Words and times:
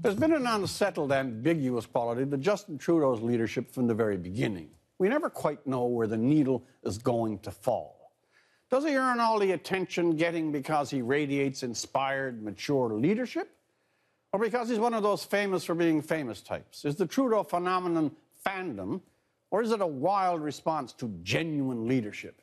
There's 0.00 0.14
been 0.14 0.32
an 0.32 0.46
unsettled, 0.46 1.10
ambiguous 1.10 1.84
quality 1.84 2.24
to 2.24 2.36
Justin 2.36 2.78
Trudeau's 2.78 3.20
leadership 3.20 3.68
from 3.68 3.88
the 3.88 3.94
very 3.94 4.16
beginning. 4.16 4.70
We 4.98 5.08
never 5.08 5.28
quite 5.28 5.66
know 5.66 5.86
where 5.86 6.06
the 6.06 6.16
needle 6.16 6.64
is 6.84 6.98
going 6.98 7.40
to 7.40 7.50
fall. 7.50 8.12
Does 8.70 8.84
he 8.84 8.94
earn 8.94 9.18
all 9.18 9.40
the 9.40 9.52
attention 9.52 10.14
getting 10.14 10.52
because 10.52 10.88
he 10.88 11.02
radiates 11.02 11.64
inspired, 11.64 12.44
mature 12.44 12.94
leadership? 12.94 13.50
Or 14.32 14.38
because 14.38 14.68
he's 14.68 14.78
one 14.78 14.94
of 14.94 15.02
those 15.02 15.24
famous 15.24 15.64
for 15.64 15.74
being 15.74 16.00
famous 16.00 16.42
types? 16.42 16.84
Is 16.84 16.94
the 16.94 17.06
Trudeau 17.06 17.42
phenomenon 17.42 18.12
fandom, 18.46 19.00
or 19.50 19.62
is 19.62 19.72
it 19.72 19.80
a 19.80 19.86
wild 19.86 20.42
response 20.42 20.92
to 20.94 21.08
genuine 21.24 21.88
leadership? 21.88 22.40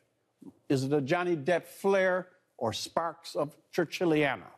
Is 0.68 0.84
it 0.84 0.92
a 0.92 1.00
Johnny 1.00 1.38
Depp 1.38 1.66
flair 1.68 2.28
or 2.58 2.74
sparks 2.74 3.34
of 3.34 3.56
Churchilliana? 3.74 4.55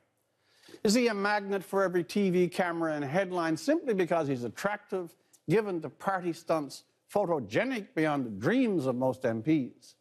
Is 0.88 0.94
he 0.94 1.10
a 1.10 1.14
magnet 1.14 1.66
for 1.66 1.84
every 1.84 2.02
TV 2.02 2.50
camera 2.50 2.94
and 2.94 3.04
headline 3.04 3.58
simply 3.58 3.94
because 3.94 4.30
he's 4.30 4.46
attractive, 4.46 5.14
given 5.50 5.82
to 5.82 5.90
party 5.90 6.32
stunts, 6.32 6.86
photogenic 7.14 7.88
beyond 7.94 8.26
the 8.26 8.30
dreams 8.30 8.86
of 8.86 8.96
most 8.96 9.24
MPs? 9.24 9.96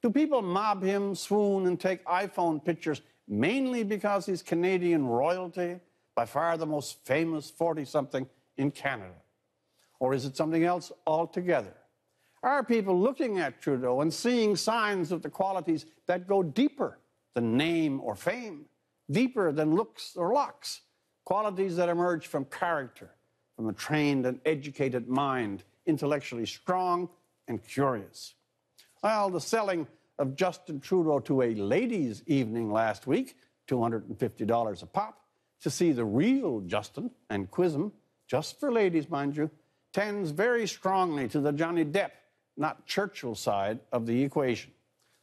Do 0.00 0.08
people 0.08 0.40
mob 0.40 0.82
him, 0.82 1.14
swoon, 1.14 1.66
and 1.66 1.78
take 1.78 2.02
iPhone 2.06 2.64
pictures 2.64 3.02
mainly 3.28 3.84
because 3.84 4.24
he's 4.24 4.40
Canadian 4.40 5.06
royalty, 5.06 5.78
by 6.14 6.24
far 6.24 6.56
the 6.56 6.64
most 6.64 7.04
famous 7.04 7.50
40 7.50 7.84
something 7.84 8.26
in 8.56 8.70
Canada? 8.70 9.20
Or 10.00 10.14
is 10.14 10.24
it 10.24 10.34
something 10.34 10.64
else 10.64 10.92
altogether? 11.06 11.74
Are 12.42 12.64
people 12.64 12.98
looking 12.98 13.38
at 13.38 13.60
Trudeau 13.60 14.00
and 14.00 14.10
seeing 14.10 14.56
signs 14.56 15.12
of 15.12 15.20
the 15.20 15.28
qualities 15.28 15.84
that 16.06 16.26
go 16.26 16.42
deeper 16.42 17.00
than 17.34 17.58
name 17.58 18.00
or 18.00 18.16
fame? 18.16 18.64
Deeper 19.12 19.52
than 19.52 19.74
looks 19.74 20.16
or 20.16 20.32
locks, 20.32 20.80
qualities 21.24 21.76
that 21.76 21.88
emerge 21.88 22.26
from 22.26 22.44
character, 22.46 23.10
from 23.56 23.68
a 23.68 23.72
trained 23.72 24.26
and 24.26 24.40
educated 24.44 25.08
mind, 25.08 25.62
intellectually 25.86 26.46
strong 26.46 27.08
and 27.48 27.62
curious. 27.62 28.34
Well, 29.02 29.30
the 29.30 29.40
selling 29.40 29.86
of 30.18 30.36
Justin 30.36 30.80
Trudeau 30.80 31.20
to 31.20 31.42
a 31.42 31.54
ladies' 31.54 32.22
evening 32.26 32.72
last 32.72 33.06
week, 33.06 33.36
$250 33.68 34.82
a 34.82 34.86
pop, 34.86 35.20
to 35.60 35.70
see 35.70 35.92
the 35.92 36.04
real 36.04 36.60
Justin 36.60 37.10
and 37.30 37.50
quiz 37.50 37.74
him, 37.74 37.92
just 38.26 38.58
for 38.58 38.72
ladies, 38.72 39.08
mind 39.08 39.36
you, 39.36 39.50
tends 39.92 40.30
very 40.30 40.66
strongly 40.66 41.28
to 41.28 41.40
the 41.40 41.52
Johnny 41.52 41.84
Depp, 41.84 42.10
not 42.56 42.86
Churchill 42.86 43.34
side 43.34 43.78
of 43.92 44.06
the 44.06 44.22
equation. 44.22 44.72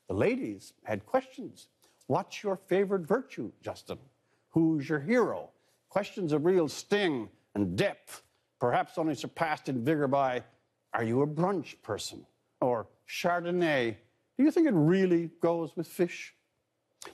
The 0.07 0.13
ladies 0.13 0.73
had 0.83 1.05
questions 1.05 1.67
What's 2.09 2.41
your 2.41 2.55
favorite 2.55 3.03
virtue, 3.03 3.51
Justin? 3.61 3.99
Who's 4.49 4.89
your 4.89 4.99
hero? 4.99 5.51
Questions 5.89 6.33
of 6.33 6.43
real 6.43 6.67
sting 6.67 7.29
and 7.53 7.75
depth, 7.75 8.23
perhaps 8.59 8.97
only 8.97 9.13
surpassed 9.13 9.69
in 9.69 9.85
vigor 9.85 10.07
by 10.07 10.43
Are 10.95 11.03
you 11.03 11.21
a 11.21 11.27
brunch 11.27 11.75
person? 11.83 12.25
Or 12.61 12.87
Chardonnay. 13.07 13.95
Do 14.39 14.43
you 14.43 14.49
think 14.49 14.65
it 14.65 14.73
really 14.73 15.29
goes 15.39 15.77
with 15.77 15.85
fish? 15.85 16.33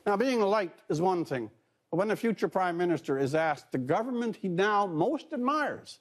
Now, 0.06 0.16
being 0.16 0.40
liked 0.40 0.84
is 0.90 1.02
one 1.02 1.26
thing, 1.26 1.52
but 1.92 1.98
when 1.98 2.12
a 2.12 2.16
future 2.16 2.48
prime 2.48 2.78
minister 2.78 3.20
is 3.20 3.36
asked 3.36 3.73
the 3.73 3.78
government 3.78 4.38
he 4.38 4.48
now 4.48 4.88
most 4.88 5.34
admires 5.34 6.00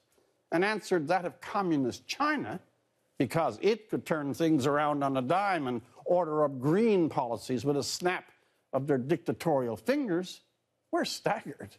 and 0.53 0.65
answered 0.65 1.09
that 1.09 1.25
of 1.25 1.41
communist 1.41 2.06
China, 2.06 2.61
because 3.19 3.59
it 3.61 3.91
could 3.91 4.06
turn 4.06 4.33
things 4.33 4.69
around 4.69 5.03
on 5.03 5.17
a 5.17 5.22
dime 5.22 5.67
and 5.67 5.83
order 6.05 6.45
up 6.45 6.61
green 6.61 7.09
policies 7.09 7.65
with 7.65 7.77
a 7.77 7.83
snap 7.83 8.27
of 8.75 8.86
their 8.86 8.98
dictatorial 8.98 9.77
fingers, 9.77 10.42
we're 10.91 11.05
staggered. 11.05 11.77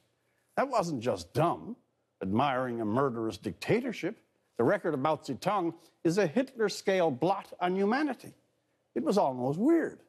That 0.57 0.69
wasn't 0.69 1.01
just 1.01 1.33
dumb, 1.33 1.75
admiring 2.21 2.81
a 2.81 2.85
murderous 2.85 3.37
dictatorship. 3.37 4.17
The 4.57 4.63
record 4.63 4.93
of 4.93 5.01
Mao 5.01 5.17
Zedong 5.17 5.73
is 6.03 6.17
a 6.17 6.25
Hitler 6.25 6.69
scale 6.69 7.11
blot 7.11 7.51
on 7.59 7.75
humanity. 7.75 8.33
It 8.95 9.03
was 9.03 9.17
almost 9.17 9.59
weird. 9.59 9.99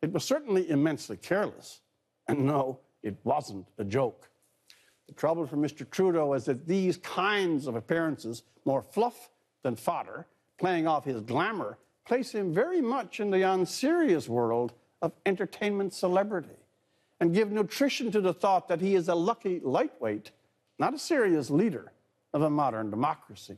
It 0.00 0.12
was 0.12 0.24
certainly 0.24 0.70
immensely 0.70 1.16
careless. 1.16 1.80
And 2.28 2.46
no, 2.46 2.78
it 3.02 3.16
wasn't 3.24 3.66
a 3.78 3.84
joke. 3.84 4.30
The 5.08 5.14
trouble 5.14 5.46
for 5.46 5.56
Mr. 5.56 5.88
Trudeau 5.90 6.34
is 6.34 6.44
that 6.44 6.66
these 6.66 6.98
kinds 6.98 7.66
of 7.66 7.74
appearances, 7.74 8.44
more 8.64 8.82
fluff 8.82 9.30
than 9.64 9.74
fodder, 9.74 10.26
playing 10.58 10.86
off 10.86 11.04
his 11.04 11.20
glamour, 11.22 11.78
place 12.06 12.32
him 12.32 12.52
very 12.52 12.80
much 12.80 13.18
in 13.18 13.30
the 13.30 13.42
unserious 13.42 14.28
world 14.28 14.74
of 15.02 15.12
entertainment 15.26 15.92
celebrity 15.92 16.56
and 17.20 17.34
give 17.34 17.50
nutrition 17.50 18.10
to 18.12 18.20
the 18.20 18.32
thought 18.34 18.68
that 18.68 18.80
he 18.80 18.94
is 18.94 19.08
a 19.08 19.14
lucky 19.14 19.60
lightweight, 19.62 20.30
not 20.78 20.94
a 20.94 20.98
serious 20.98 21.50
leader 21.50 21.92
of 22.32 22.42
a 22.42 22.50
modern 22.50 22.90
democracy. 22.90 23.56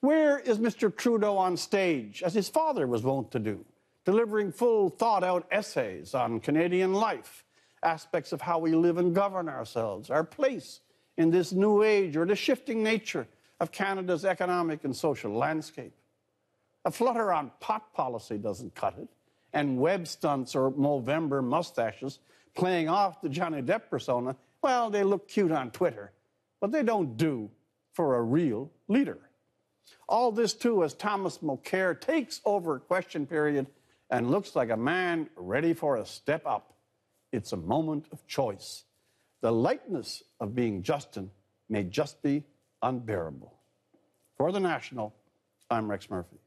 Where 0.00 0.38
is 0.38 0.58
Mr. 0.58 0.94
Trudeau 0.94 1.36
on 1.36 1.56
stage, 1.56 2.22
as 2.22 2.34
his 2.34 2.48
father 2.48 2.86
was 2.86 3.02
wont 3.02 3.30
to 3.32 3.38
do, 3.38 3.64
delivering 4.04 4.52
full, 4.52 4.88
thought 4.88 5.22
out 5.22 5.46
essays 5.50 6.14
on 6.14 6.40
Canadian 6.40 6.94
life, 6.94 7.44
aspects 7.82 8.32
of 8.32 8.40
how 8.40 8.58
we 8.58 8.74
live 8.74 8.98
and 8.98 9.14
govern 9.14 9.48
ourselves, 9.48 10.10
our 10.10 10.24
place 10.24 10.80
in 11.16 11.30
this 11.30 11.52
new 11.52 11.82
age, 11.82 12.16
or 12.16 12.24
the 12.24 12.36
shifting 12.36 12.82
nature 12.82 13.26
of 13.58 13.72
Canada's 13.72 14.24
economic 14.24 14.84
and 14.84 14.96
social 14.96 15.32
landscape? 15.32 15.92
A 16.86 16.90
flutter 16.90 17.30
on 17.32 17.50
pot 17.60 17.92
policy 17.92 18.38
doesn't 18.38 18.74
cut 18.74 18.94
it 18.98 19.08
and 19.52 19.78
web 19.78 20.06
stunts 20.06 20.54
or 20.54 20.70
Movember 20.70 21.42
mustaches 21.42 22.18
playing 22.54 22.88
off 22.88 23.20
the 23.20 23.28
Johnny 23.28 23.62
Depp 23.62 23.88
persona, 23.88 24.36
well, 24.62 24.90
they 24.90 25.04
look 25.04 25.28
cute 25.28 25.52
on 25.52 25.70
Twitter, 25.70 26.12
but 26.60 26.72
they 26.72 26.82
don't 26.82 27.16
do 27.16 27.50
for 27.92 28.16
a 28.16 28.22
real 28.22 28.70
leader. 28.88 29.18
All 30.08 30.32
this, 30.32 30.54
too, 30.54 30.84
as 30.84 30.94
Thomas 30.94 31.38
Mulcair 31.38 31.98
takes 31.98 32.40
over 32.44 32.78
question 32.78 33.26
period 33.26 33.66
and 34.10 34.30
looks 34.30 34.56
like 34.56 34.70
a 34.70 34.76
man 34.76 35.28
ready 35.36 35.72
for 35.72 35.96
a 35.96 36.06
step 36.06 36.46
up. 36.46 36.74
It's 37.32 37.52
a 37.52 37.56
moment 37.56 38.06
of 38.12 38.26
choice. 38.26 38.84
The 39.40 39.52
lightness 39.52 40.22
of 40.40 40.54
being 40.54 40.82
Justin 40.82 41.30
may 41.68 41.84
just 41.84 42.22
be 42.22 42.44
unbearable. 42.82 43.54
For 44.36 44.52
the 44.52 44.60
National, 44.60 45.14
I'm 45.70 45.88
Rex 45.88 46.10
Murphy. 46.10 46.38